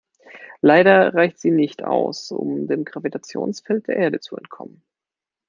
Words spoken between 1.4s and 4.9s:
nicht aus, um dem Gravitationsfeld der Erde zu entkommen.